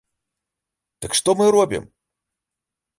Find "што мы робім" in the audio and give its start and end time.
1.21-1.83